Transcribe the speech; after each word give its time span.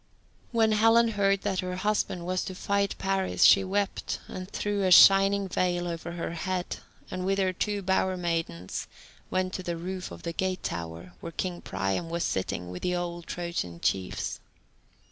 When 0.51 0.71
Helen 0.71 1.09
heard 1.09 1.43
that 1.43 1.59
her 1.59 1.75
husband 1.75 2.25
was 2.25 2.43
to 2.45 2.55
fight 2.55 2.95
Paris, 2.97 3.43
she 3.43 3.63
wept, 3.63 4.19
and 4.27 4.49
threw 4.49 4.81
a 4.81 4.89
shining 4.91 5.47
veil 5.47 5.87
over 5.87 6.13
her 6.13 6.31
head, 6.31 6.77
and 7.11 7.23
with 7.23 7.37
her 7.37 7.53
two 7.53 7.83
bower 7.83 8.17
maidens 8.17 8.87
went 9.29 9.53
to 9.53 9.61
the 9.61 9.77
roof 9.77 10.09
of 10.09 10.23
the 10.23 10.33
gate 10.33 10.63
tower, 10.63 11.13
where 11.19 11.31
king 11.31 11.61
Priam 11.61 12.09
was 12.09 12.23
sitting 12.23 12.71
with 12.71 12.81
the 12.81 12.95
old 12.95 13.27
Trojan 13.27 13.79
chiefs. 13.79 14.39